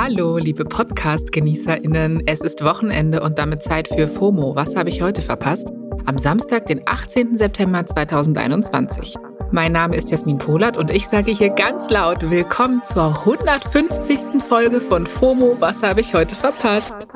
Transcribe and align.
Hallo, 0.00 0.38
liebe 0.38 0.64
Podcast-GenießerInnen. 0.64 2.22
Es 2.24 2.40
ist 2.40 2.62
Wochenende 2.62 3.20
und 3.20 3.36
damit 3.36 3.64
Zeit 3.64 3.88
für 3.88 4.06
FOMO. 4.06 4.54
Was 4.54 4.76
habe 4.76 4.90
ich 4.90 5.02
heute 5.02 5.22
verpasst? 5.22 5.66
Am 6.06 6.18
Samstag, 6.18 6.66
den 6.66 6.82
18. 6.86 7.36
September 7.36 7.84
2021. 7.84 9.16
Mein 9.50 9.72
Name 9.72 9.96
ist 9.96 10.12
Jasmin 10.12 10.38
Polat 10.38 10.76
und 10.76 10.92
ich 10.92 11.08
sage 11.08 11.32
hier 11.32 11.50
ganz 11.50 11.90
laut 11.90 12.30
Willkommen 12.30 12.80
zur 12.84 13.18
150. 13.18 14.40
Folge 14.48 14.80
von 14.80 15.04
FOMO. 15.04 15.56
Was 15.58 15.82
habe 15.82 16.00
ich 16.00 16.14
heute 16.14 16.36
verpasst? 16.36 17.08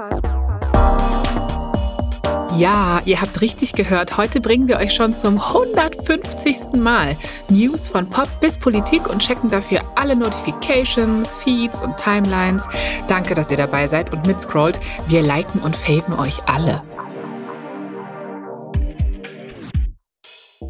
Ja, 2.58 3.00
ihr 3.06 3.20
habt 3.20 3.40
richtig 3.40 3.72
gehört. 3.72 4.18
Heute 4.18 4.40
bringen 4.40 4.68
wir 4.68 4.76
euch 4.76 4.92
schon 4.92 5.14
zum 5.14 5.40
150. 5.40 6.74
Mal 6.74 7.16
News 7.48 7.88
von 7.88 8.08
Pop 8.10 8.28
bis 8.40 8.58
Politik 8.58 9.08
und 9.08 9.20
checken 9.20 9.48
dafür 9.48 9.80
alle 9.96 10.14
Notifications, 10.14 11.34
Feeds 11.34 11.80
und 11.80 11.96
Timelines. 11.96 12.62
Danke, 13.08 13.34
dass 13.34 13.50
ihr 13.50 13.56
dabei 13.56 13.88
seid 13.88 14.12
und 14.12 14.26
mitscrollt. 14.26 14.78
Wir 15.08 15.22
liken 15.22 15.60
und 15.60 15.74
faven 15.74 16.18
euch 16.18 16.42
alle. 16.46 16.82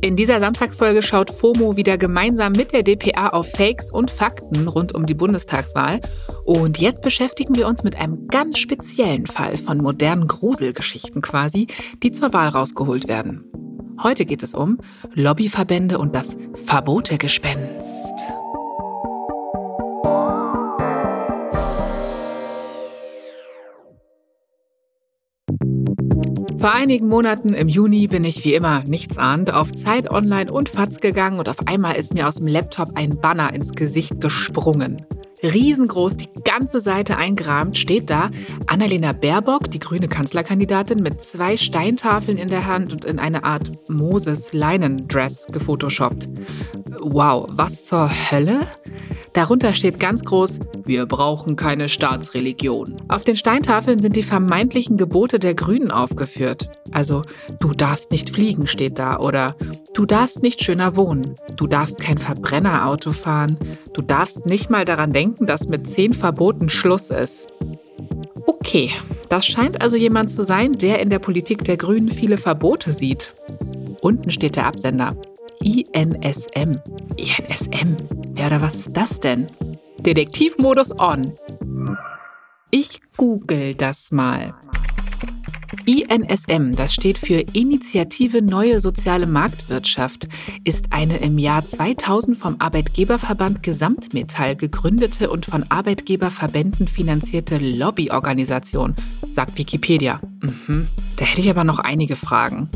In 0.02 0.16
dieser 0.16 0.40
Samstagsfolge 0.40 1.00
schaut 1.00 1.30
FOMO 1.30 1.76
wieder 1.76 1.96
gemeinsam 1.96 2.54
mit 2.54 2.72
der 2.72 2.82
DPA 2.82 3.28
auf 3.28 3.48
Fakes 3.52 3.88
und 3.88 4.10
Fakten 4.10 4.66
rund 4.66 4.96
um 4.96 5.06
die 5.06 5.14
Bundestagswahl. 5.14 6.00
Und 6.44 6.78
jetzt 6.78 7.02
beschäftigen 7.02 7.54
wir 7.54 7.68
uns 7.68 7.84
mit 7.84 7.94
einem 7.96 8.26
ganz 8.26 8.58
speziellen 8.58 9.28
Fall 9.28 9.56
von 9.56 9.78
modernen 9.78 10.26
Gruselgeschichten 10.26 11.22
quasi, 11.22 11.68
die 12.02 12.10
zur 12.10 12.32
Wahl 12.32 12.48
rausgeholt 12.48 13.06
werden. 13.06 13.44
Heute 14.02 14.26
geht 14.26 14.42
es 14.42 14.54
um 14.54 14.78
Lobbyverbände 15.14 15.98
und 15.98 16.16
das 16.16 16.36
Verbotegespenst. 16.66 18.41
Vor 26.62 26.72
einigen 26.72 27.08
Monaten 27.08 27.54
im 27.54 27.66
Juni 27.66 28.06
bin 28.06 28.22
ich 28.22 28.44
wie 28.44 28.54
immer 28.54 28.84
nichtsahnd 28.84 29.52
auf 29.52 29.72
Zeit 29.72 30.08
Online 30.08 30.52
und 30.52 30.68
Fatz 30.68 31.00
gegangen 31.00 31.40
und 31.40 31.48
auf 31.48 31.66
einmal 31.66 31.96
ist 31.96 32.14
mir 32.14 32.28
aus 32.28 32.36
dem 32.36 32.46
Laptop 32.46 32.90
ein 32.94 33.18
Banner 33.20 33.52
ins 33.52 33.72
Gesicht 33.72 34.20
gesprungen. 34.20 35.04
Riesengroß, 35.42 36.18
die 36.18 36.28
ganze 36.44 36.78
Seite 36.78 37.16
eingerahmt, 37.16 37.76
steht 37.76 38.10
da 38.10 38.30
Annalena 38.68 39.12
Baerbock, 39.12 39.72
die 39.72 39.80
grüne 39.80 40.06
Kanzlerkandidatin, 40.06 41.02
mit 41.02 41.20
zwei 41.20 41.56
Steintafeln 41.56 42.38
in 42.38 42.48
der 42.48 42.64
Hand 42.64 42.92
und 42.92 43.06
in 43.06 43.18
eine 43.18 43.42
Art 43.42 43.72
Moses-Leinendress 43.88 45.46
gefotoshoppt. 45.50 46.28
Wow, 47.00 47.48
was 47.50 47.86
zur 47.86 48.08
Hölle? 48.08 48.68
Darunter 49.32 49.74
steht 49.74 49.98
ganz 49.98 50.24
groß, 50.24 50.58
wir 50.84 51.06
brauchen 51.06 51.56
keine 51.56 51.88
Staatsreligion. 51.88 52.96
Auf 53.08 53.24
den 53.24 53.36
Steintafeln 53.36 54.02
sind 54.02 54.14
die 54.14 54.22
vermeintlichen 54.22 54.98
Gebote 54.98 55.38
der 55.38 55.54
Grünen 55.54 55.90
aufgeführt. 55.90 56.68
Also, 56.90 57.22
du 57.58 57.72
darfst 57.72 58.10
nicht 58.10 58.28
fliegen 58.28 58.66
steht 58.66 58.98
da 58.98 59.18
oder 59.18 59.56
du 59.94 60.04
darfst 60.04 60.42
nicht 60.42 60.62
schöner 60.62 60.96
wohnen, 60.96 61.34
du 61.56 61.66
darfst 61.66 61.98
kein 61.98 62.18
Verbrennerauto 62.18 63.12
fahren, 63.12 63.56
du 63.94 64.02
darfst 64.02 64.44
nicht 64.44 64.68
mal 64.68 64.84
daran 64.84 65.14
denken, 65.14 65.46
dass 65.46 65.66
mit 65.66 65.88
zehn 65.88 66.12
Verboten 66.12 66.68
Schluss 66.68 67.08
ist. 67.08 67.48
Okay, 68.46 68.90
das 69.30 69.46
scheint 69.46 69.80
also 69.80 69.96
jemand 69.96 70.30
zu 70.30 70.44
sein, 70.44 70.72
der 70.72 71.00
in 71.00 71.08
der 71.08 71.20
Politik 71.20 71.64
der 71.64 71.78
Grünen 71.78 72.10
viele 72.10 72.36
Verbote 72.36 72.92
sieht. 72.92 73.32
Unten 74.02 74.30
steht 74.30 74.56
der 74.56 74.66
Absender. 74.66 75.16
INSM. 75.60 76.80
INSM? 77.16 77.96
Ja, 78.36 78.46
oder 78.46 78.62
was 78.62 78.74
ist 78.74 78.90
das 78.92 79.20
denn? 79.20 79.50
Detektivmodus 79.98 80.92
on. 80.98 81.34
Ich 82.70 83.00
google 83.16 83.74
das 83.74 84.10
mal. 84.10 84.54
INSM, 85.84 86.76
das 86.76 86.94
steht 86.94 87.18
für 87.18 87.40
Initiative 87.52 88.40
Neue 88.40 88.80
Soziale 88.80 89.26
Marktwirtschaft, 89.26 90.28
ist 90.64 90.86
eine 90.90 91.16
im 91.18 91.38
Jahr 91.38 91.64
2000 91.64 92.36
vom 92.36 92.56
Arbeitgeberverband 92.60 93.62
Gesamtmetall 93.62 94.54
gegründete 94.54 95.28
und 95.28 95.46
von 95.46 95.64
Arbeitgeberverbänden 95.70 96.86
finanzierte 96.86 97.58
Lobbyorganisation, 97.58 98.94
sagt 99.32 99.58
Wikipedia. 99.58 100.20
Mhm. 100.40 100.88
Da 101.16 101.24
hätte 101.24 101.40
ich 101.40 101.50
aber 101.50 101.64
noch 101.64 101.80
einige 101.80 102.16
Fragen. 102.16 102.68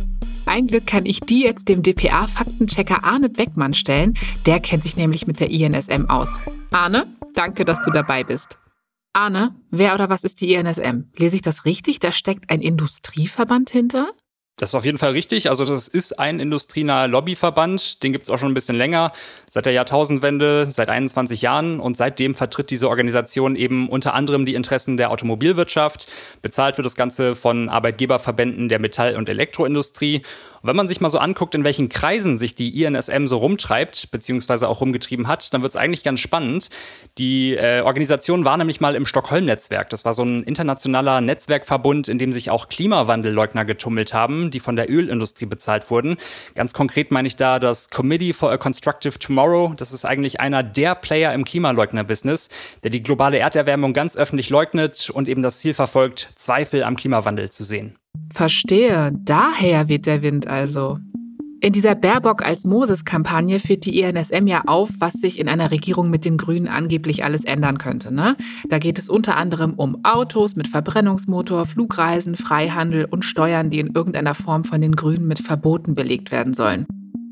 Ein 0.46 0.68
Glück 0.68 0.86
kann 0.86 1.06
ich 1.06 1.20
die 1.20 1.42
jetzt 1.42 1.68
dem 1.68 1.82
DPA-Faktenchecker 1.82 3.02
Arne 3.02 3.28
Beckmann 3.28 3.74
stellen. 3.74 4.14
Der 4.46 4.60
kennt 4.60 4.84
sich 4.84 4.96
nämlich 4.96 5.26
mit 5.26 5.40
der 5.40 5.50
INSM 5.50 6.08
aus. 6.08 6.38
Arne, 6.70 7.06
danke, 7.34 7.64
dass 7.64 7.80
du 7.82 7.90
dabei 7.90 8.22
bist. 8.22 8.56
Arne, 9.12 9.54
wer 9.70 9.94
oder 9.94 10.08
was 10.08 10.24
ist 10.24 10.40
die 10.40 10.54
INSM? 10.54 11.10
Lese 11.16 11.36
ich 11.36 11.42
das 11.42 11.64
richtig? 11.64 11.98
Da 11.98 12.12
steckt 12.12 12.48
ein 12.50 12.62
Industrieverband 12.62 13.70
hinter? 13.70 14.10
Das 14.58 14.70
ist 14.70 14.74
auf 14.74 14.86
jeden 14.86 14.96
Fall 14.96 15.10
richtig. 15.10 15.50
Also 15.50 15.66
das 15.66 15.86
ist 15.86 16.18
ein 16.18 16.40
industrienaher 16.40 17.08
Lobbyverband. 17.08 18.02
Den 18.02 18.14
gibt 18.14 18.24
es 18.24 18.30
auch 18.30 18.38
schon 18.38 18.50
ein 18.50 18.54
bisschen 18.54 18.76
länger, 18.76 19.12
seit 19.50 19.66
der 19.66 19.74
Jahrtausendwende, 19.74 20.70
seit 20.70 20.88
21 20.88 21.42
Jahren. 21.42 21.78
Und 21.78 21.98
seitdem 21.98 22.34
vertritt 22.34 22.70
diese 22.70 22.88
Organisation 22.88 23.54
eben 23.54 23.90
unter 23.90 24.14
anderem 24.14 24.46
die 24.46 24.54
Interessen 24.54 24.96
der 24.96 25.10
Automobilwirtschaft. 25.10 26.08
Bezahlt 26.40 26.78
wird 26.78 26.86
das 26.86 26.94
Ganze 26.94 27.34
von 27.34 27.68
Arbeitgeberverbänden 27.68 28.70
der 28.70 28.78
Metall- 28.78 29.16
und 29.16 29.28
Elektroindustrie. 29.28 30.22
Wenn 30.66 30.76
man 30.76 30.88
sich 30.88 31.00
mal 31.00 31.10
so 31.10 31.18
anguckt, 31.18 31.54
in 31.54 31.64
welchen 31.64 31.88
Kreisen 31.88 32.38
sich 32.38 32.54
die 32.54 32.82
INSM 32.82 33.26
so 33.26 33.38
rumtreibt, 33.38 34.10
beziehungsweise 34.10 34.68
auch 34.68 34.80
rumgetrieben 34.80 35.28
hat, 35.28 35.54
dann 35.54 35.62
wird 35.62 35.70
es 35.70 35.76
eigentlich 35.76 36.02
ganz 36.02 36.20
spannend. 36.20 36.68
Die 37.18 37.54
äh, 37.54 37.82
Organisation 37.82 38.44
war 38.44 38.56
nämlich 38.56 38.80
mal 38.80 38.94
im 38.94 39.06
Stockholm-Netzwerk. 39.06 39.90
Das 39.90 40.04
war 40.04 40.14
so 40.14 40.24
ein 40.24 40.42
internationaler 40.42 41.20
Netzwerkverbund, 41.20 42.08
in 42.08 42.18
dem 42.18 42.32
sich 42.32 42.50
auch 42.50 42.68
Klimawandelleugner 42.68 43.64
getummelt 43.64 44.12
haben, 44.12 44.50
die 44.50 44.60
von 44.60 44.76
der 44.76 44.90
Ölindustrie 44.90 45.46
bezahlt 45.46 45.90
wurden. 45.90 46.16
Ganz 46.54 46.72
konkret 46.72 47.10
meine 47.10 47.28
ich 47.28 47.36
da 47.36 47.58
das 47.58 47.90
Committee 47.90 48.32
for 48.32 48.50
a 48.50 48.58
Constructive 48.58 49.18
Tomorrow. 49.18 49.74
Das 49.76 49.92
ist 49.92 50.04
eigentlich 50.04 50.40
einer 50.40 50.62
der 50.62 50.94
Player 50.94 51.32
im 51.32 51.44
Klimaleugner-Business, 51.44 52.48
der 52.82 52.90
die 52.90 53.02
globale 53.02 53.38
Erderwärmung 53.38 53.92
ganz 53.92 54.16
öffentlich 54.16 54.50
leugnet 54.50 55.10
und 55.10 55.28
eben 55.28 55.42
das 55.42 55.60
Ziel 55.60 55.74
verfolgt, 55.74 56.30
Zweifel 56.34 56.82
am 56.82 56.96
Klimawandel 56.96 57.50
zu 57.50 57.64
sehen. 57.64 57.96
Verstehe, 58.32 59.12
daher 59.24 59.88
weht 59.88 60.06
der 60.06 60.22
Wind 60.22 60.46
also. 60.46 60.98
In 61.60 61.72
dieser 61.72 61.94
Baerbock 61.94 62.44
als 62.44 62.64
Moses-Kampagne 62.64 63.58
führt 63.58 63.86
die 63.86 63.98
INSM 64.00 64.46
ja 64.46 64.62
auf, 64.66 64.90
was 64.98 65.14
sich 65.14 65.38
in 65.38 65.48
einer 65.48 65.70
Regierung 65.70 66.10
mit 66.10 66.26
den 66.26 66.36
Grünen 66.36 66.68
angeblich 66.68 67.24
alles 67.24 67.44
ändern 67.44 67.78
könnte. 67.78 68.14
Ne? 68.14 68.36
Da 68.68 68.78
geht 68.78 68.98
es 68.98 69.08
unter 69.08 69.36
anderem 69.36 69.72
um 69.72 70.04
Autos 70.04 70.54
mit 70.54 70.68
Verbrennungsmotor, 70.68 71.64
Flugreisen, 71.64 72.36
Freihandel 72.36 73.06
und 73.06 73.24
Steuern, 73.24 73.70
die 73.70 73.80
in 73.80 73.94
irgendeiner 73.94 74.34
Form 74.34 74.64
von 74.64 74.82
den 74.82 74.94
Grünen 74.94 75.26
mit 75.26 75.38
Verboten 75.38 75.94
belegt 75.94 76.30
werden 76.30 76.52
sollen. 76.52 76.86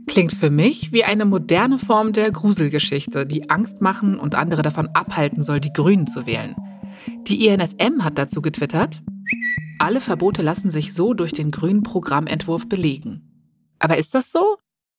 Klingt 0.07 0.33
für 0.33 0.51
mich 0.51 0.93
wie 0.93 1.05
eine 1.05 1.27
moderne 1.27 1.79
Form 1.79 2.13
der 2.13 2.33
Gruselgeschichte, 2.33 3.27
die 3.27 3.51
Angst 3.51 3.83
machen 3.83 4.19
und 4.19 4.35
andere 4.35 4.63
davon 4.63 4.89
abhalten 4.95 5.43
soll, 5.43 5.61
die 5.61 5.73
Grünen 5.73 6.07
zu 6.07 6.27
wählen. 6.27 6.55
Die 7.29 7.47
INSM 7.47 8.03
hat 8.03 8.19
dazu 8.19 8.41
getwittert, 8.41 9.03
alle 9.79 10.01
Verbote 10.01 10.43
lassen 10.43 10.71
sich 10.71 10.95
so 10.95 11.15
durch 11.15 11.33
den 11.33 11.51
grünen 11.51 11.83
Programmentwurf 11.83 12.69
belegen. 12.69 13.31
Aber 13.79 13.99
ist 13.99 14.15
das 14.15 14.31
so? 14.31 14.57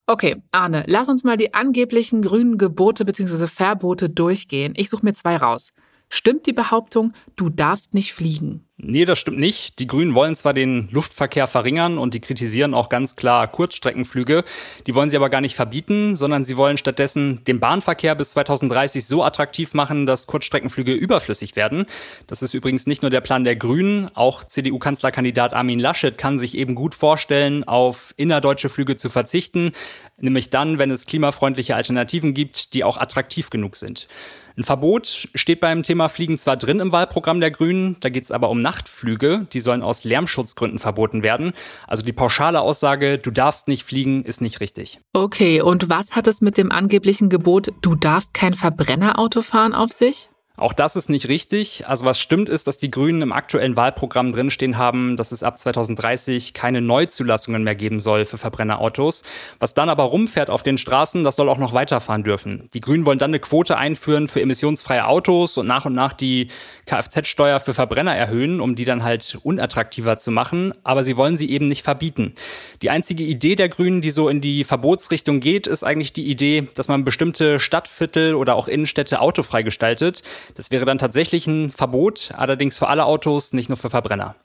Okay, 0.08 0.36
Arne, 0.52 0.84
lass 0.88 1.10
uns 1.10 1.24
mal 1.24 1.38
die 1.38 1.54
angeblichen 1.54 2.22
grünen 2.22 2.58
Gebote 2.58 3.06
bzw. 3.06 3.48
Verbote 3.48 4.10
durchgehen. 4.10 4.74
Ich 4.78 4.90
suche 4.90 5.06
mir 5.06 5.14
zwei 5.14 5.38
raus. 5.38 5.72
Stimmt 6.10 6.46
die 6.46 6.54
Behauptung, 6.54 7.14
du 7.36 7.50
darfst 7.50 7.94
nicht 7.96 8.14
fliegen? 8.14 8.68
Nee, 8.78 9.06
das 9.06 9.20
stimmt 9.20 9.40
nicht. 9.40 9.80
Die 9.80 9.88
Grünen 9.88 10.16
wollen 10.16 10.36
zwar 10.36 10.54
den 10.54 10.90
Luftverkehr 10.92 11.48
verringern 11.48 11.98
und 11.98 12.14
die 12.14 12.20
kritisieren 12.20 12.74
auch 12.74 12.90
ganz 12.90 13.16
klar 13.16 13.48
Kurzstreckenflüge. 13.48 14.44
Die 14.86 14.94
wollen 14.94 15.10
sie 15.10 15.16
aber 15.16 15.30
gar 15.30 15.40
nicht 15.40 15.56
verbieten, 15.56 16.18
sondern 16.18 16.44
sie 16.44 16.58
wollen 16.58 16.78
stattdessen 16.78 17.42
den 17.46 17.62
Bahnverkehr 17.62 18.16
bis 18.16 18.32
2030 18.32 19.06
so 19.06 19.24
attraktiv 19.24 19.74
machen, 19.74 20.06
dass 20.06 20.28
Kurzstreckenflüge 20.28 20.92
überflüssig 20.92 21.56
werden. 21.56 21.86
Das 22.28 22.42
ist 22.42 22.54
übrigens 22.54 22.86
nicht 22.86 23.02
nur 23.02 23.12
der 23.12 23.22
Plan 23.22 23.46
der 23.46 23.56
Grünen. 23.56 24.10
Auch 24.14 24.44
CDU-Kanzlerkandidat 24.44 25.54
Armin 25.54 25.80
Laschet 25.80 26.18
kann 26.18 26.38
sich 26.38 26.54
eben 26.58 26.76
gut 26.76 26.96
vorstellen, 26.96 27.64
auf 27.64 28.14
innerdeutsche 28.18 28.68
Flüge 28.68 28.98
zu 28.98 29.08
verzichten. 29.08 29.72
Nämlich 30.18 30.50
dann, 30.50 30.80
wenn 30.80 30.92
es 30.92 31.06
klimafreundliche 31.06 31.78
Alternativen 31.78 32.34
gibt, 32.34 32.74
die 32.74 32.84
auch 32.84 32.98
attraktiv 32.98 33.50
genug 33.50 33.78
sind. 33.78 34.10
Ein 34.58 34.64
Verbot 34.64 35.28
steht 35.36 35.60
beim 35.60 35.84
Thema 35.84 36.08
Fliegen 36.08 36.38
zwar 36.38 36.56
drin 36.56 36.80
im 36.80 36.94
Wahlprogramm 36.94 37.42
der 37.42 37.52
Grünen, 37.52 37.98
da 38.00 38.08
geht 38.08 38.24
es 38.24 38.32
aber 38.32 38.50
um 38.50 38.62
Nachtflüge, 38.66 39.46
die 39.54 39.60
sollen 39.60 39.84
aus 39.84 40.06
Lärmschutzgründen 40.06 40.80
verboten 40.80 41.22
werden. 41.22 41.54
Also 41.86 42.02
die 42.02 42.14
pauschale 42.14 42.62
Aussage, 42.62 43.20
du 43.20 43.30
darfst 43.30 43.68
nicht 43.68 43.84
fliegen, 43.84 44.24
ist 44.24 44.42
nicht 44.42 44.60
richtig. 44.60 45.00
Okay, 45.14 45.62
und 45.62 45.88
was 45.88 46.16
hat 46.16 46.26
es 46.28 46.42
mit 46.42 46.58
dem 46.58 46.72
angeblichen 46.72 47.30
Gebot, 47.30 47.72
du 47.84 47.94
darfst 47.94 48.34
kein 48.34 48.56
Verbrennerauto 48.56 49.44
fahren 49.44 49.76
auf 49.76 49.92
sich? 49.92 50.30
Auch 50.58 50.72
das 50.72 50.96
ist 50.96 51.10
nicht 51.10 51.28
richtig. 51.28 51.88
Also 51.88 52.06
was 52.06 52.20
stimmt 52.20 52.48
ist, 52.48 52.68
dass 52.68 52.78
die 52.78 52.90
Grünen 52.90 53.22
im 53.22 53.34
aktuellen 53.34 53.76
Wahlprogramm 53.76 54.32
drinstehen 54.32 54.78
haben, 54.78 55.18
dass 55.18 55.34
es 55.34 55.44
ab 55.44 55.60
2030 55.60 56.54
keine 56.54 56.80
Neuzulassungen 56.80 57.64
mehr 57.64 57.76
geben 57.76 58.00
soll 58.00 58.24
für 58.24 58.38
Verbrennerautos. 58.38 59.24
Was 59.60 59.74
dann 59.74 59.90
aber 59.90 60.04
rumfährt 60.04 60.50
auf 60.50 60.64
den 60.64 60.78
Straßen, 60.78 61.26
das 61.26 61.36
soll 61.36 61.50
auch 61.50 61.58
noch 61.58 61.74
weiterfahren 61.74 62.24
dürfen. 62.24 62.70
Die 62.74 62.80
Grünen 62.80 63.06
wollen 63.06 63.20
dann 63.20 63.32
eine 63.32 63.40
Quote 63.40 63.78
einführen 63.78 64.30
für 64.30 64.42
emissionsfreie 64.42 65.08
Autos 65.08 65.58
und 65.58 65.68
nach 65.68 65.86
und 65.86 65.94
nach 65.94 66.14
die 66.14 66.48
Kfz-Steuer 66.86 67.60
für 67.60 67.74
Verbrenner 67.74 68.16
erhöhen, 68.16 68.62
um 68.62 68.76
die 68.76 68.86
dann 68.86 69.04
halt 69.04 69.38
unattraktiver 69.44 70.18
zu 70.20 70.32
machen. 70.32 70.74
Aber 70.84 71.04
sie 71.04 71.18
wollen 71.18 71.36
sie 71.36 71.50
eben 71.50 71.68
nicht 71.68 71.84
verbieten. 71.84 72.34
Die 72.82 72.90
einzige 72.90 73.24
Idee 73.24 73.56
der 73.56 73.68
Grünen, 73.68 74.02
die 74.02 74.12
so 74.12 74.30
in 74.30 74.40
die 74.40 74.64
Verbotsrichtung 74.64 75.42
geht, 75.42 75.68
ist 75.68 75.84
eigentlich 75.84 76.14
die 76.14 76.30
Idee, 76.30 76.70
dass 76.76 76.88
man 76.88 77.04
bestimmte 77.04 77.60
Stadtviertel 77.60 78.36
oder 78.36 78.56
auch 78.56 78.70
Innenstädte 78.70 79.20
autofrei 79.20 79.64
gestaltet. 79.64 80.24
Das 80.54 80.72
wäre 80.72 80.86
dann 80.86 81.00
tatsächlich 81.00 81.48
ein 81.48 81.72
Verbot, 81.72 82.32
allerdings 82.38 82.78
für 82.78 82.88
alle 82.88 83.06
Autos, 83.06 83.54
nicht 83.54 83.70
nur 83.70 83.78
für 83.78 83.90
Verbrenner. 83.90 84.36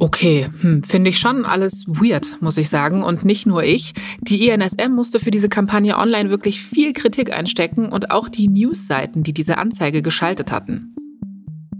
Okay, 0.00 0.48
hm, 0.60 0.82
finde 0.82 1.10
ich 1.10 1.18
schon 1.18 1.44
alles 1.44 1.84
weird, 1.86 2.40
muss 2.40 2.58
ich 2.58 2.68
sagen. 2.68 3.02
Und 3.04 3.24
nicht 3.24 3.46
nur 3.46 3.62
ich. 3.62 3.94
Die 4.20 4.48
INSM 4.48 4.92
musste 4.92 5.20
für 5.20 5.30
diese 5.30 5.48
Kampagne 5.48 5.96
online 5.96 6.30
wirklich 6.30 6.60
viel 6.60 6.92
Kritik 6.92 7.32
einstecken 7.32 7.90
und 7.92 8.10
auch 8.10 8.28
die 8.28 8.48
Newsseiten, 8.48 9.22
die 9.22 9.32
diese 9.32 9.56
Anzeige 9.56 10.02
geschaltet 10.02 10.50
hatten. 10.50 10.94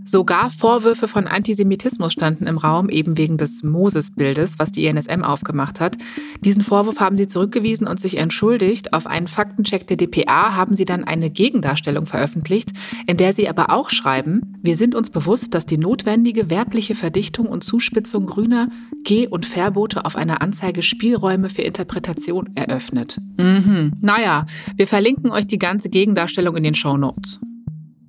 Sogar 0.05 0.51
Vorwürfe 0.51 1.09
von 1.09 1.27
Antisemitismus 1.27 2.13
standen 2.13 2.47
im 2.47 2.59
Raum, 2.59 2.91
eben 2.91 3.17
wegen 3.17 3.39
des 3.39 3.63
Moses-Bildes, 3.63 4.59
was 4.59 4.71
die 4.71 4.85
ENSM 4.85 5.25
aufgemacht 5.25 5.81
hat. 5.81 5.97
Diesen 6.45 6.63
Vorwurf 6.63 7.01
haben 7.01 7.17
sie 7.17 7.27
zurückgewiesen 7.27 7.87
und 7.87 7.99
sich 7.99 8.19
entschuldigt. 8.19 8.93
Auf 8.93 9.07
einen 9.07 9.29
Faktencheck 9.29 9.87
der 9.87 9.97
DPA 9.97 10.55
haben 10.55 10.75
sie 10.75 10.85
dann 10.85 11.05
eine 11.05 11.31
Gegendarstellung 11.31 12.05
veröffentlicht, 12.05 12.73
in 13.07 13.17
der 13.17 13.33
sie 13.33 13.49
aber 13.49 13.71
auch 13.71 13.89
schreiben, 13.89 14.59
wir 14.63 14.77
sind 14.77 14.95
uns 14.95 15.09
bewusst, 15.11 15.55
dass 15.55 15.65
die 15.65 15.79
notwendige 15.79 16.51
werbliche 16.51 16.95
Verdichtung 16.95 17.47
und 17.47 17.65
Zuspitzung 17.65 18.27
grüner 18.27 18.69
Geh- 19.05 19.27
und 19.27 19.47
Verbote 19.47 20.05
auf 20.05 20.17
einer 20.17 20.43
Anzeige 20.43 20.83
Spielräume 20.83 21.49
für 21.49 21.63
Interpretation 21.63 22.51
eröffnet. 22.55 23.19
Mhm. 23.39 23.93
Naja, 24.01 24.47
wir 24.77 24.87
verlinken 24.87 25.31
euch 25.31 25.47
die 25.47 25.59
ganze 25.59 25.89
Gegendarstellung 25.89 26.57
in 26.57 26.65
den 26.65 26.75
Show 26.75 26.97
Notes. 26.97 27.41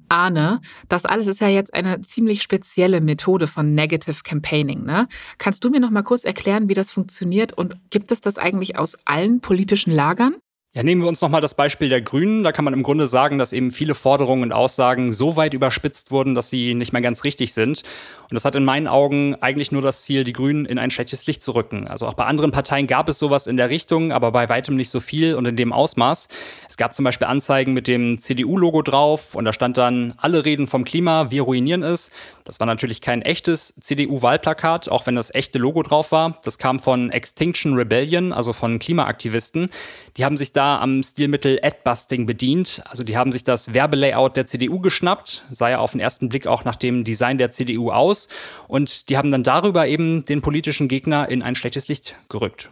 Arne, 0.09 0.61
das 0.87 1.05
alles 1.05 1.27
ist 1.27 1.41
ja 1.41 1.47
jetzt 1.47 1.73
eine 1.73 2.01
ziemlich 2.01 2.41
spezielle 2.41 3.01
Methode 3.01 3.47
von 3.47 3.73
Negative 3.75 4.23
Campaigning. 4.23 4.83
Ne? 4.83 5.07
Kannst 5.37 5.63
du 5.63 5.69
mir 5.69 5.79
noch 5.79 5.91
mal 5.91 6.03
kurz 6.03 6.23
erklären, 6.23 6.69
wie 6.69 6.73
das 6.73 6.91
funktioniert 6.91 7.53
und 7.53 7.75
gibt 7.89 8.11
es 8.11 8.21
das 8.21 8.37
eigentlich 8.37 8.77
aus 8.77 8.97
allen 9.05 9.41
politischen 9.41 9.91
Lagern? 9.91 10.35
Ja, 10.75 10.83
nehmen 10.83 11.01
wir 11.01 11.07
uns 11.07 11.21
nochmal 11.21 11.39
das 11.39 11.55
Beispiel 11.55 11.87
der 11.87 12.01
Grünen. 12.01 12.43
Da 12.43 12.51
kann 12.51 12.65
man 12.65 12.73
im 12.73 12.83
Grunde 12.83 13.07
sagen, 13.07 13.37
dass 13.37 13.53
eben 13.53 13.71
viele 13.71 13.95
Forderungen 13.95 14.43
und 14.43 14.51
Aussagen 14.51 15.13
so 15.13 15.37
weit 15.37 15.53
überspitzt 15.53 16.11
wurden, 16.11 16.35
dass 16.35 16.49
sie 16.49 16.73
nicht 16.73 16.91
mehr 16.91 17.01
ganz 17.01 17.23
richtig 17.23 17.53
sind. 17.53 17.83
Und 18.23 18.33
das 18.33 18.43
hat 18.43 18.55
in 18.55 18.65
meinen 18.65 18.89
Augen 18.89 19.35
eigentlich 19.35 19.71
nur 19.71 19.81
das 19.81 20.03
Ziel, 20.03 20.25
die 20.25 20.33
Grünen 20.33 20.65
in 20.65 20.77
ein 20.77 20.91
schlechtes 20.91 21.27
Licht 21.27 21.43
zu 21.43 21.55
rücken. 21.55 21.87
Also 21.87 22.05
auch 22.07 22.13
bei 22.15 22.25
anderen 22.25 22.51
Parteien 22.51 22.87
gab 22.87 23.07
es 23.07 23.19
sowas 23.19 23.47
in 23.47 23.55
der 23.55 23.69
Richtung, 23.69 24.11
aber 24.11 24.33
bei 24.33 24.49
weitem 24.49 24.75
nicht 24.75 24.89
so 24.89 24.99
viel 24.99 25.35
und 25.35 25.45
in 25.45 25.55
dem 25.55 25.71
Ausmaß. 25.71 26.27
Es 26.75 26.77
gab 26.77 26.93
zum 26.93 27.05
Beispiel 27.05 27.27
Anzeigen 27.27 27.71
mit 27.71 27.87
dem 27.87 28.19
CDU-Logo 28.19 28.81
drauf 28.81 29.33
und 29.33 29.45
da 29.45 29.53
stand 29.53 29.77
dann, 29.77 30.13
alle 30.17 30.43
reden 30.43 30.67
vom 30.67 30.83
Klima, 30.83 31.31
wir 31.31 31.43
ruinieren 31.43 31.83
es. 31.83 32.11
Das 32.43 32.59
war 32.59 32.67
natürlich 32.67 32.99
kein 32.99 33.21
echtes 33.21 33.73
CDU-Wahlplakat, 33.79 34.89
auch 34.89 35.07
wenn 35.07 35.15
das 35.15 35.33
echte 35.33 35.57
Logo 35.57 35.83
drauf 35.83 36.11
war. 36.11 36.37
Das 36.43 36.57
kam 36.57 36.81
von 36.81 37.11
Extinction 37.11 37.75
Rebellion, 37.75 38.33
also 38.33 38.51
von 38.51 38.77
Klimaaktivisten. 38.77 39.69
Die 40.17 40.25
haben 40.25 40.35
sich 40.35 40.51
da 40.51 40.81
am 40.81 41.01
Stilmittel 41.01 41.61
Adbusting 41.63 42.25
bedient. 42.25 42.83
Also 42.89 43.05
die 43.05 43.15
haben 43.15 43.31
sich 43.31 43.45
das 43.45 43.73
Werbelayout 43.73 44.35
der 44.35 44.45
CDU 44.45 44.81
geschnappt, 44.81 45.45
sah 45.51 45.69
ja 45.69 45.79
auf 45.79 45.91
den 45.91 46.01
ersten 46.01 46.27
Blick 46.27 46.45
auch 46.45 46.65
nach 46.65 46.75
dem 46.75 47.05
Design 47.05 47.37
der 47.37 47.51
CDU 47.51 47.91
aus. 47.91 48.27
Und 48.67 49.07
die 49.07 49.17
haben 49.17 49.31
dann 49.31 49.43
darüber 49.43 49.87
eben 49.87 50.25
den 50.25 50.41
politischen 50.41 50.89
Gegner 50.89 51.29
in 51.29 51.41
ein 51.41 51.55
schlechtes 51.55 51.87
Licht 51.87 52.17
gerückt. 52.27 52.69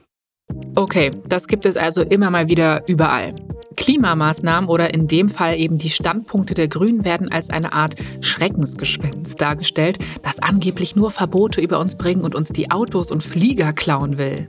Okay, 0.76 1.12
das 1.26 1.48
gibt 1.48 1.66
es 1.66 1.78
also 1.78 2.02
immer 2.02 2.30
mal 2.30 2.50
wieder 2.50 2.84
überall. 2.88 3.34
Klimamaßnahmen 3.74 4.70
oder 4.70 4.94
in 4.94 5.08
dem 5.08 5.30
Fall 5.30 5.58
eben 5.58 5.78
die 5.78 5.90
Standpunkte 5.90 6.54
der 6.54 6.68
Grünen 6.68 7.04
werden 7.06 7.32
als 7.32 7.50
eine 7.50 7.74
Art 7.74 7.96
Schreckensgespenst 8.22 9.40
dargestellt, 9.40 10.00
das 10.24 10.40
angeblich 10.40 10.96
nur 10.96 11.12
Verbote 11.12 11.62
über 11.62 11.80
uns 11.80 11.96
bringen 11.96 12.24
und 12.24 12.36
uns 12.36 12.50
die 12.50 12.72
Autos 12.72 13.12
und 13.12 13.24
Flieger 13.24 13.74
klauen 13.74 14.18
will. 14.18 14.48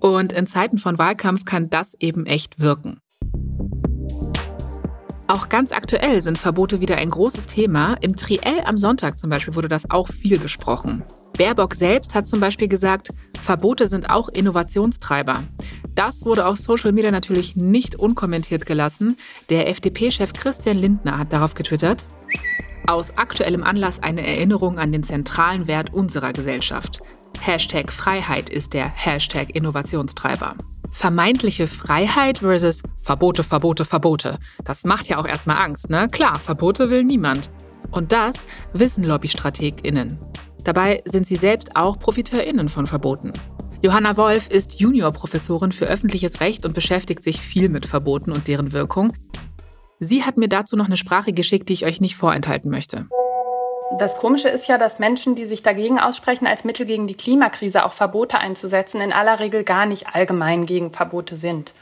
Und 0.00 0.32
in 0.32 0.46
Zeiten 0.46 0.78
von 0.78 0.98
Wahlkampf 0.98 1.44
kann 1.44 1.70
das 1.70 1.94
eben 1.98 2.26
echt 2.26 2.60
wirken. 2.60 3.00
Auch 5.26 5.48
ganz 5.48 5.72
aktuell 5.72 6.20
sind 6.20 6.36
Verbote 6.36 6.80
wieder 6.80 6.96
ein 6.96 7.08
großes 7.08 7.46
Thema. 7.46 7.94
Im 8.02 8.14
Triell 8.14 8.60
am 8.66 8.76
Sonntag 8.76 9.18
zum 9.18 9.30
Beispiel 9.30 9.54
wurde 9.54 9.68
das 9.68 9.90
auch 9.90 10.08
viel 10.08 10.38
besprochen. 10.38 11.02
Baerbock 11.38 11.74
selbst 11.74 12.14
hat 12.14 12.28
zum 12.28 12.40
Beispiel 12.40 12.68
gesagt, 12.68 13.08
Verbote 13.42 13.88
sind 13.88 14.10
auch 14.10 14.28
Innovationstreiber. 14.28 15.44
Das 15.94 16.26
wurde 16.26 16.46
auf 16.46 16.58
Social 16.58 16.92
Media 16.92 17.10
natürlich 17.10 17.56
nicht 17.56 17.96
unkommentiert 17.96 18.66
gelassen. 18.66 19.16
Der 19.48 19.70
FDP-Chef 19.70 20.34
Christian 20.34 20.76
Lindner 20.76 21.18
hat 21.18 21.32
darauf 21.32 21.54
getwittert, 21.54 22.04
aus 22.86 23.16
aktuellem 23.16 23.62
Anlass 23.62 24.02
eine 24.02 24.26
Erinnerung 24.26 24.78
an 24.78 24.92
den 24.92 25.04
zentralen 25.04 25.66
Wert 25.66 25.92
unserer 25.94 26.34
Gesellschaft. 26.34 27.00
Hashtag 27.40 27.92
Freiheit 27.92 28.50
ist 28.50 28.74
der 28.74 28.88
Hashtag 28.88 29.54
Innovationstreiber. 29.54 30.54
Vermeintliche 30.94 31.66
Freiheit 31.66 32.38
versus 32.38 32.80
Verbote, 33.00 33.42
Verbote, 33.42 33.84
Verbote. 33.84 34.38
Das 34.64 34.84
macht 34.84 35.08
ja 35.08 35.18
auch 35.18 35.26
erstmal 35.26 35.58
Angst, 35.58 35.90
ne? 35.90 36.08
Klar, 36.10 36.38
Verbote 36.38 36.88
will 36.88 37.02
niemand. 37.02 37.50
Und 37.90 38.12
das 38.12 38.46
wissen 38.72 39.04
LobbystrategInnen. 39.04 40.16
Dabei 40.64 41.02
sind 41.04 41.26
sie 41.26 41.36
selbst 41.36 41.76
auch 41.76 41.98
ProfiteurInnen 41.98 42.68
von 42.68 42.86
Verboten. 42.86 43.32
Johanna 43.82 44.16
Wolf 44.16 44.48
ist 44.48 44.80
Juniorprofessorin 44.80 45.72
für 45.72 45.86
öffentliches 45.86 46.40
Recht 46.40 46.64
und 46.64 46.74
beschäftigt 46.74 47.22
sich 47.22 47.40
viel 47.40 47.68
mit 47.68 47.84
Verboten 47.84 48.32
und 48.32 48.48
deren 48.48 48.72
Wirkung. 48.72 49.12
Sie 49.98 50.22
hat 50.22 50.36
mir 50.36 50.48
dazu 50.48 50.76
noch 50.76 50.86
eine 50.86 50.96
Sprache 50.96 51.32
geschickt, 51.32 51.68
die 51.68 51.74
ich 51.74 51.84
euch 51.84 52.00
nicht 52.00 52.16
vorenthalten 52.16 52.70
möchte. 52.70 53.08
Das 53.92 54.16
Komische 54.16 54.48
ist 54.48 54.66
ja, 54.66 54.78
dass 54.78 54.98
Menschen, 54.98 55.34
die 55.34 55.44
sich 55.44 55.62
dagegen 55.62 56.00
aussprechen, 56.00 56.46
als 56.46 56.64
Mittel 56.64 56.86
gegen 56.86 57.06
die 57.06 57.16
Klimakrise 57.16 57.84
auch 57.84 57.92
Verbote 57.92 58.38
einzusetzen, 58.38 59.00
in 59.00 59.12
aller 59.12 59.38
Regel 59.38 59.62
gar 59.62 59.86
nicht 59.86 60.14
allgemein 60.14 60.66
gegen 60.66 60.92
Verbote 60.92 61.36
sind. 61.36 61.72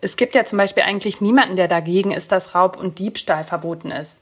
Es 0.00 0.16
gibt 0.16 0.34
ja 0.34 0.44
zum 0.44 0.58
Beispiel 0.58 0.82
eigentlich 0.82 1.20
niemanden, 1.20 1.56
der 1.56 1.68
dagegen 1.68 2.12
ist, 2.12 2.32
dass 2.32 2.54
Raub 2.54 2.76
und 2.78 2.98
Diebstahl 2.98 3.44
verboten 3.44 3.90
ist. 3.90 4.18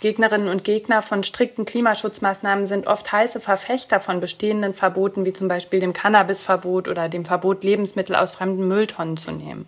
Gegnerinnen 0.00 0.48
und 0.48 0.64
Gegner 0.64 1.00
von 1.00 1.22
strikten 1.22 1.64
Klimaschutzmaßnahmen 1.64 2.66
sind 2.66 2.86
oft 2.86 3.10
heiße 3.10 3.40
Verfechter 3.40 3.98
von 3.98 4.20
bestehenden 4.20 4.74
Verboten, 4.74 5.24
wie 5.24 5.32
zum 5.32 5.48
Beispiel 5.48 5.80
dem 5.80 5.94
Cannabisverbot 5.94 6.86
oder 6.88 7.08
dem 7.08 7.24
Verbot, 7.24 7.64
Lebensmittel 7.64 8.14
aus 8.14 8.32
fremden 8.32 8.68
Mülltonnen 8.68 9.16
zu 9.16 9.32
nehmen. 9.32 9.66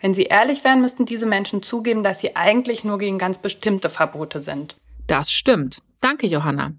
Wenn 0.00 0.14
sie 0.14 0.24
ehrlich 0.24 0.62
wären, 0.62 0.80
müssten 0.80 1.06
diese 1.06 1.26
Menschen 1.26 1.62
zugeben, 1.62 2.04
dass 2.04 2.20
sie 2.20 2.36
eigentlich 2.36 2.84
nur 2.84 2.98
gegen 2.98 3.18
ganz 3.18 3.38
bestimmte 3.38 3.90
Verbote 3.90 4.40
sind. 4.40 4.76
Das 5.06 5.30
stimmt. 5.30 5.82
Danke, 6.00 6.26
Johanna. 6.26 6.72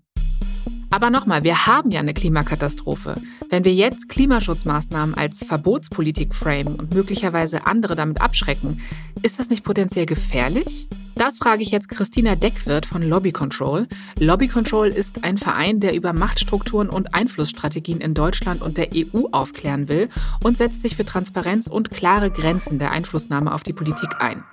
Aber 0.89 1.10
nochmal, 1.10 1.44
wir 1.44 1.65
haben 1.65 1.89
ja 1.89 2.01
eine 2.01 2.13
Klimakatastrophe. 2.13 3.15
Wenn 3.50 3.63
wir 3.63 3.74
jetzt 3.74 4.10
Klimaschutzmaßnahmen 4.10 5.15
als 5.15 5.39
Verbotspolitik 5.39 6.36
framen 6.36 6.75
und 6.75 6.94
möglicherweise 6.94 7.65
andere 7.65 7.96
damit 7.96 8.22
abschrecken, 8.22 8.82
ist 9.24 9.39
das 9.39 9.50
nicht 9.50 9.63
potenziell 9.63 10.06
gefährlich? 10.06 10.88
Das 11.15 11.38
frage 11.38 11.62
ich 11.62 11.70
jetzt 11.70 11.89
Christina 11.89 12.36
Deckwirth 12.36 12.86
von 12.86 13.03
Lobby 13.03 13.32
Control. 13.32 13.88
Lobby 14.20 14.48
Control 14.48 14.88
ist 14.88 15.24
ein 15.24 15.38
Verein, 15.38 15.80
der 15.80 15.96
über 15.96 16.13
Machtstrukturen 16.13 16.89
und 16.89 17.13
Einflussstrategien 17.13 18.01
in 18.01 18.13
Deutschland 18.13 18.62
und 18.62 18.77
der 18.77 18.89
EU 18.96 19.27
aufklären 19.32 19.88
will 19.88 20.10
und 20.44 20.58
setzt 20.58 20.82
sich 20.82 20.96
für 20.96 21.06
Transparenz 21.06 21.68
und 21.68 21.92
klare 21.92 22.32
Grenzen 22.32 22.80
der 22.80 22.92
Einflussnahme 22.92 23.53
auf 23.53 23.63
die 23.63 23.74
Politik 23.74 24.10
ein. 24.20 24.44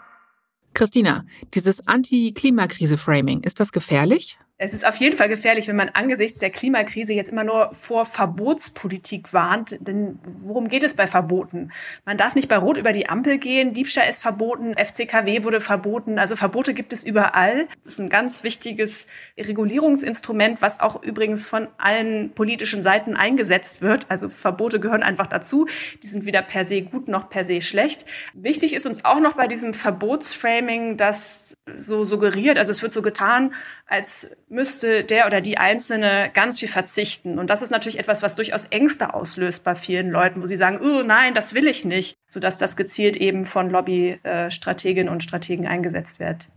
Christina, 0.80 1.26
dieses 1.52 1.86
Anti-Klimakrise-Framing, 1.86 3.44
ist 3.44 3.60
das 3.60 3.70
gefährlich? 3.70 4.38
Es 4.62 4.74
ist 4.74 4.86
auf 4.86 4.96
jeden 4.96 5.16
Fall 5.16 5.30
gefährlich, 5.30 5.68
wenn 5.68 5.76
man 5.76 5.88
angesichts 5.88 6.38
der 6.38 6.50
Klimakrise 6.50 7.14
jetzt 7.14 7.32
immer 7.32 7.44
nur 7.44 7.70
vor 7.72 8.04
Verbotspolitik 8.04 9.32
warnt. 9.32 9.78
Denn 9.80 10.18
worum 10.22 10.68
geht 10.68 10.82
es 10.82 10.92
bei 10.92 11.06
Verboten? 11.06 11.72
Man 12.04 12.18
darf 12.18 12.34
nicht 12.34 12.46
bei 12.46 12.58
Rot 12.58 12.76
über 12.76 12.92
die 12.92 13.08
Ampel 13.08 13.38
gehen. 13.38 13.72
Diebstahl 13.72 14.06
ist 14.10 14.20
verboten. 14.20 14.74
FCKW 14.74 15.44
wurde 15.44 15.62
verboten. 15.62 16.18
Also 16.18 16.36
Verbote 16.36 16.74
gibt 16.74 16.92
es 16.92 17.04
überall. 17.04 17.68
Das 17.84 17.94
ist 17.94 18.00
ein 18.00 18.10
ganz 18.10 18.44
wichtiges 18.44 19.06
Regulierungsinstrument, 19.38 20.60
was 20.60 20.78
auch 20.78 21.02
übrigens 21.02 21.46
von 21.46 21.68
allen 21.78 22.32
politischen 22.32 22.82
Seiten 22.82 23.16
eingesetzt 23.16 23.80
wird. 23.80 24.10
Also 24.10 24.28
Verbote 24.28 24.78
gehören 24.78 25.02
einfach 25.02 25.26
dazu. 25.26 25.68
Die 26.02 26.06
sind 26.06 26.26
weder 26.26 26.42
per 26.42 26.66
se 26.66 26.82
gut 26.82 27.08
noch 27.08 27.30
per 27.30 27.46
se 27.46 27.62
schlecht. 27.62 28.04
Wichtig 28.34 28.74
ist 28.74 28.84
uns 28.84 29.06
auch 29.06 29.20
noch 29.20 29.36
bei 29.36 29.46
diesem 29.46 29.72
Verbotsframing, 29.72 30.98
das 30.98 31.54
so 31.76 32.04
suggeriert, 32.04 32.58
also 32.58 32.72
es 32.72 32.82
wird 32.82 32.92
so 32.92 33.00
getan, 33.00 33.54
als 33.86 34.30
müsste 34.50 35.04
der 35.04 35.26
oder 35.26 35.40
die 35.40 35.58
Einzelne 35.58 36.30
ganz 36.34 36.58
viel 36.58 36.68
verzichten. 36.68 37.38
Und 37.38 37.48
das 37.48 37.62
ist 37.62 37.70
natürlich 37.70 37.98
etwas, 37.98 38.22
was 38.22 38.34
durchaus 38.34 38.64
Ängste 38.66 39.14
auslöst 39.14 39.64
bei 39.64 39.74
vielen 39.74 40.10
Leuten, 40.10 40.42
wo 40.42 40.46
sie 40.46 40.56
sagen, 40.56 40.80
oh 40.82 41.02
nein, 41.04 41.34
das 41.34 41.54
will 41.54 41.66
ich 41.66 41.84
nicht, 41.84 42.16
sodass 42.28 42.58
das 42.58 42.76
gezielt 42.76 43.16
eben 43.16 43.44
von 43.44 43.70
Lobbystrateginnen 43.70 45.10
und 45.10 45.22
Strategen 45.22 45.66
eingesetzt 45.66 46.20
wird. 46.20 46.48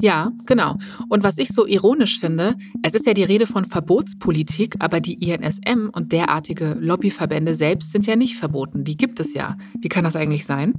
Ja, 0.00 0.30
genau. 0.46 0.76
Und 1.08 1.24
was 1.24 1.36
ich 1.36 1.48
so 1.48 1.66
ironisch 1.66 2.20
finde, 2.20 2.56
es 2.82 2.94
ist 2.94 3.06
ja 3.06 3.12
die 3.12 3.24
Rede 3.24 3.46
von 3.46 3.66
Verbotspolitik, 3.66 4.76
aber 4.78 5.00
die 5.00 5.14
INSM 5.14 5.90
und 5.92 6.12
derartige 6.12 6.76
Lobbyverbände 6.80 7.54
selbst 7.54 7.92
sind 7.92 8.06
ja 8.06 8.16
nicht 8.16 8.36
verboten. 8.36 8.84
Die 8.84 8.96
gibt 8.96 9.20
es 9.20 9.34
ja. 9.34 9.58
Wie 9.78 9.88
kann 9.88 10.04
das 10.04 10.16
eigentlich 10.16 10.46
sein? 10.46 10.72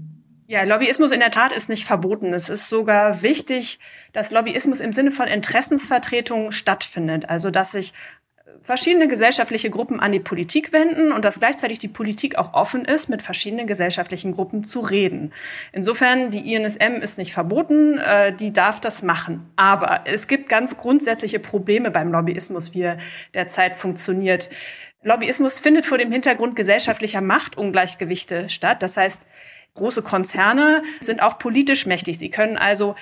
Ja, 0.51 0.63
Lobbyismus 0.63 1.13
in 1.13 1.22
der 1.22 1.31
Tat 1.31 1.53
ist 1.53 1.70
nicht 1.70 1.86
verboten. 1.86 2.34
Es 2.34 2.50
ist 2.50 2.67
sogar 2.67 3.22
wichtig, 3.22 3.79
dass 4.12 4.31
Lobbyismus 4.31 4.81
im 4.81 4.91
Sinne 4.91 5.13
von 5.13 5.27
Interessensvertretung 5.27 6.51
stattfindet. 6.51 7.29
Also, 7.29 7.51
dass 7.51 7.72
sich 7.72 7.93
verschiedene 8.62 9.08
gesellschaftliche 9.08 9.70
Gruppen 9.70 10.01
an 10.01 10.12
die 10.12 10.20
Politik 10.20 10.74
wenden 10.74 11.13
und 11.13 11.24
dass 11.24 11.39
gleichzeitig 11.39 11.79
die 11.79 11.88
Politik 11.88 12.38
auch 12.38 12.53
offen 12.53 12.84
ist, 12.84 13.08
mit 13.08 13.22
verschiedenen 13.22 13.65
gesellschaftlichen 13.65 14.34
Gruppen 14.34 14.65
zu 14.65 14.81
reden. 14.81 15.31
Insofern, 15.72 16.31
die 16.31 16.53
INSM 16.53 17.01
ist 17.01 17.17
nicht 17.17 17.31
verboten, 17.31 17.98
äh, 18.00 18.36
die 18.36 18.51
darf 18.51 18.81
das 18.81 19.03
machen. 19.03 19.50
Aber 19.55 20.01
es 20.03 20.27
gibt 20.27 20.50
ganz 20.50 20.75
grundsätzliche 20.75 21.39
Probleme 21.39 21.91
beim 21.91 22.12
Lobbyismus, 22.12 22.74
wie 22.74 22.81
er 22.81 22.98
derzeit 23.34 23.77
funktioniert. 23.77 24.50
Lobbyismus 25.01 25.60
findet 25.60 25.86
vor 25.86 25.98
dem 25.98 26.12
Hintergrund 26.12 26.58
gesellschaftlicher 26.58 27.22
Machtungleichgewichte 27.22 28.50
statt. 28.50 28.84
Das 28.84 28.98
heißt, 28.98 29.25
Große 29.75 30.01
Konzerne 30.01 30.84
sind 31.00 31.22
auch 31.22 31.40
politisch 31.40 31.86
mächtig. 31.86 32.20
Sie 32.20 32.30
können 32.30 32.58
also 32.58 32.96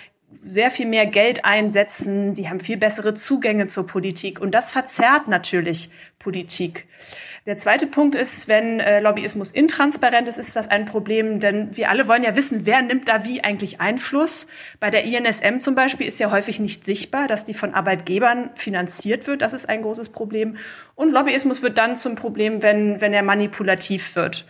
sehr 0.43 0.69
viel 0.69 0.85
mehr 0.85 1.07
Geld 1.07 1.43
einsetzen, 1.45 2.35
die 2.35 2.49
haben 2.49 2.59
viel 2.59 2.77
bessere 2.77 3.13
Zugänge 3.13 3.67
zur 3.67 3.87
Politik 3.87 4.39
und 4.39 4.51
das 4.51 4.71
verzerrt 4.71 5.27
natürlich 5.27 5.89
Politik. 6.19 6.87
Der 7.45 7.57
zweite 7.57 7.87
Punkt 7.87 8.15
ist, 8.15 8.47
wenn 8.47 8.79
äh, 8.79 8.99
Lobbyismus 8.99 9.51
intransparent 9.51 10.27
ist, 10.27 10.37
ist 10.37 10.55
das 10.55 10.67
ein 10.67 10.85
Problem, 10.85 11.39
denn 11.39 11.75
wir 11.75 11.89
alle 11.89 12.07
wollen 12.07 12.23
ja 12.23 12.35
wissen, 12.35 12.65
wer 12.65 12.81
nimmt 12.81 13.07
da 13.07 13.25
wie 13.25 13.43
eigentlich 13.43 13.81
Einfluss. 13.81 14.45
Bei 14.79 14.91
der 14.91 15.05
INSM 15.05 15.57
zum 15.57 15.73
Beispiel 15.73 16.07
ist 16.07 16.19
ja 16.19 16.29
häufig 16.31 16.59
nicht 16.59 16.85
sichtbar, 16.85 17.27
dass 17.27 17.45
die 17.45 17.53
von 17.53 17.73
Arbeitgebern 17.73 18.51
finanziert 18.55 19.25
wird. 19.25 19.41
Das 19.41 19.53
ist 19.53 19.67
ein 19.67 19.81
großes 19.81 20.09
Problem. 20.09 20.57
Und 20.95 21.11
Lobbyismus 21.11 21.63
wird 21.63 21.77
dann 21.77 21.95
zum 21.95 22.15
Problem, 22.15 22.61
wenn, 22.61 23.01
wenn 23.01 23.13
er 23.13 23.23
manipulativ 23.23 24.15
wird. 24.15 24.45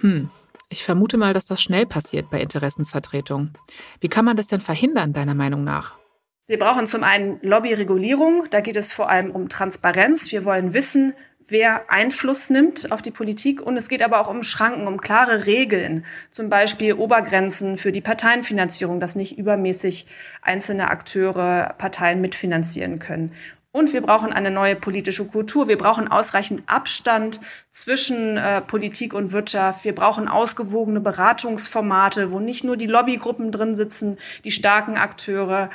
Hm. 0.00 0.30
Ich 0.74 0.82
vermute 0.82 1.18
mal, 1.18 1.32
dass 1.32 1.46
das 1.46 1.62
schnell 1.62 1.86
passiert 1.86 2.30
bei 2.32 2.40
Interessensvertretung. 2.40 3.50
Wie 4.00 4.08
kann 4.08 4.24
man 4.24 4.36
das 4.36 4.48
denn 4.48 4.60
verhindern, 4.60 5.12
deiner 5.12 5.34
Meinung 5.34 5.62
nach? 5.62 5.92
Wir 6.48 6.58
brauchen 6.58 6.88
zum 6.88 7.04
einen 7.04 7.38
Lobbyregulierung. 7.42 8.48
Da 8.50 8.58
geht 8.58 8.76
es 8.76 8.92
vor 8.92 9.08
allem 9.08 9.30
um 9.30 9.48
Transparenz. 9.48 10.32
Wir 10.32 10.44
wollen 10.44 10.74
wissen, 10.74 11.14
wer 11.46 11.92
Einfluss 11.92 12.50
nimmt 12.50 12.90
auf 12.90 13.02
die 13.02 13.12
Politik. 13.12 13.62
Und 13.62 13.76
es 13.76 13.88
geht 13.88 14.02
aber 14.02 14.18
auch 14.20 14.28
um 14.28 14.42
Schranken, 14.42 14.88
um 14.88 15.00
klare 15.00 15.46
Regeln. 15.46 16.04
Zum 16.32 16.50
Beispiel 16.50 16.94
Obergrenzen 16.94 17.76
für 17.76 17.92
die 17.92 18.00
Parteienfinanzierung, 18.00 18.98
dass 18.98 19.14
nicht 19.14 19.38
übermäßig 19.38 20.08
einzelne 20.42 20.88
Akteure 20.90 21.76
Parteien 21.78 22.20
mitfinanzieren 22.20 22.98
können. 22.98 23.30
Und 23.74 23.92
wir 23.92 24.02
brauchen 24.02 24.32
eine 24.32 24.52
neue 24.52 24.76
politische 24.76 25.24
Kultur. 25.24 25.66
Wir 25.66 25.76
brauchen 25.76 26.06
ausreichend 26.06 26.62
Abstand 26.66 27.40
zwischen 27.72 28.36
äh, 28.36 28.60
Politik 28.60 29.12
und 29.14 29.32
Wirtschaft. 29.32 29.84
Wir 29.84 29.92
brauchen 29.96 30.28
ausgewogene 30.28 31.00
Beratungsformate, 31.00 32.30
wo 32.30 32.38
nicht 32.38 32.62
nur 32.62 32.76
die 32.76 32.86
Lobbygruppen 32.86 33.50
drin 33.50 33.74
sitzen, 33.74 34.18
die 34.44 34.52
starken 34.52 34.96
Akteure. 34.96 35.70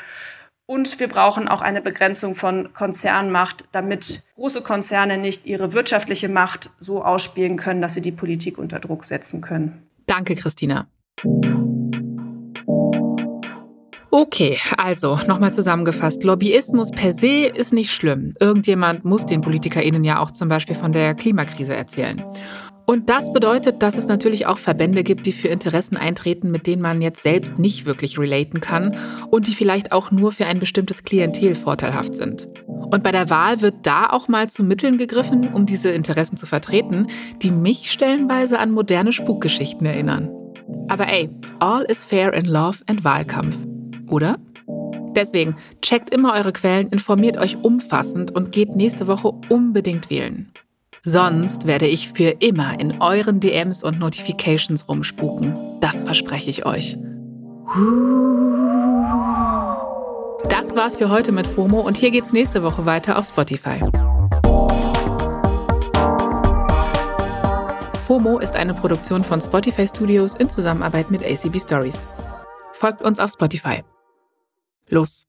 Und 0.65 1.01
wir 1.01 1.10
brauchen 1.10 1.50
auch 1.50 1.62
eine 1.62 1.82
Begrenzung 1.82 2.36
von 2.36 2.72
Konzernmacht, 2.72 3.65
damit 3.74 4.24
große 4.36 4.62
Konzerne 4.62 5.18
nicht 5.18 5.46
ihre 5.46 5.74
wirtschaftliche 5.74 6.29
Macht 6.29 6.70
so 6.79 7.03
ausspielen 7.03 7.58
können, 7.58 7.82
dass 7.82 7.96
sie 7.96 8.01
die 8.01 8.13
Politik 8.13 8.58
unter 8.58 8.79
Druck 8.79 9.03
setzen 9.03 9.41
können. 9.41 9.89
Danke, 10.06 10.36
Christina. 10.36 10.88
Okay, 14.19 14.57
also 14.75 15.17
nochmal 15.27 15.53
zusammengefasst. 15.53 16.25
Lobbyismus 16.25 16.91
per 16.91 17.13
se 17.13 17.45
ist 17.45 17.71
nicht 17.71 17.93
schlimm. 17.93 18.33
Irgendjemand 18.38 19.05
muss 19.05 19.25
den 19.25 19.39
PolitikerInnen 19.39 20.03
ja 20.03 20.19
auch 20.19 20.31
zum 20.31 20.49
Beispiel 20.49 20.75
von 20.75 20.91
der 20.91 21.15
Klimakrise 21.15 21.73
erzählen. 21.73 22.21
Und 22.85 23.09
das 23.09 23.31
bedeutet, 23.31 23.81
dass 23.81 23.95
es 23.95 24.07
natürlich 24.07 24.45
auch 24.45 24.57
Verbände 24.57 25.05
gibt, 25.05 25.25
die 25.25 25.31
für 25.31 25.47
Interessen 25.47 25.95
eintreten, 25.95 26.51
mit 26.51 26.67
denen 26.67 26.81
man 26.81 27.01
jetzt 27.01 27.23
selbst 27.23 27.59
nicht 27.59 27.85
wirklich 27.85 28.19
relaten 28.19 28.59
kann 28.59 28.93
und 29.31 29.47
die 29.47 29.55
vielleicht 29.55 29.93
auch 29.93 30.11
nur 30.11 30.33
für 30.33 30.47
ein 30.47 30.59
bestimmtes 30.59 31.05
Klientel 31.05 31.55
vorteilhaft 31.55 32.17
sind. 32.17 32.49
Und 32.67 33.03
bei 33.03 33.13
der 33.13 33.29
Wahl 33.29 33.61
wird 33.61 33.75
da 33.83 34.09
auch 34.09 34.27
mal 34.27 34.49
zu 34.49 34.65
Mitteln 34.65 34.97
gegriffen, 34.97 35.47
um 35.53 35.65
diese 35.65 35.91
Interessen 35.91 36.35
zu 36.35 36.45
vertreten, 36.45 37.07
die 37.41 37.51
mich 37.51 37.89
stellenweise 37.89 38.59
an 38.59 38.71
moderne 38.71 39.13
Spukgeschichten 39.13 39.88
erinnern. 39.88 40.29
Aber 40.89 41.07
ey, 41.07 41.29
all 41.59 41.83
is 41.83 42.03
fair 42.03 42.33
in 42.33 42.43
Love 42.43 42.79
and 42.85 43.05
Wahlkampf 43.05 43.68
oder? 44.09 44.37
Deswegen 45.15 45.55
checkt 45.81 46.09
immer 46.09 46.33
eure 46.33 46.53
Quellen, 46.53 46.87
informiert 46.89 47.37
euch 47.37 47.63
umfassend 47.63 48.31
und 48.35 48.51
geht 48.51 48.75
nächste 48.75 49.07
Woche 49.07 49.31
unbedingt 49.49 50.09
wählen. 50.09 50.51
Sonst 51.01 51.65
werde 51.65 51.87
ich 51.87 52.09
für 52.09 52.29
immer 52.39 52.79
in 52.79 53.01
euren 53.01 53.39
DMs 53.39 53.83
und 53.83 53.99
Notifications 53.99 54.87
rumspuken. 54.89 55.53
Das 55.81 56.03
verspreche 56.03 56.49
ich 56.49 56.65
euch. 56.65 56.97
Das 60.49 60.75
war's 60.75 60.95
für 60.95 61.09
heute 61.09 61.31
mit 61.31 61.47
FOMO 61.47 61.81
und 61.81 61.97
hier 61.97 62.11
geht's 62.11 62.33
nächste 62.33 62.63
Woche 62.63 62.85
weiter 62.85 63.17
auf 63.17 63.27
Spotify. 63.27 63.79
FOMO 68.05 68.39
ist 68.39 68.55
eine 68.55 68.73
Produktion 68.73 69.23
von 69.23 69.41
Spotify 69.41 69.87
Studios 69.87 70.33
in 70.35 70.49
Zusammenarbeit 70.49 71.11
mit 71.11 71.23
ACB 71.23 71.59
Stories. 71.61 72.07
Folgt 72.73 73.03
uns 73.03 73.19
auf 73.19 73.31
Spotify. 73.31 73.83
Los. 74.89 75.28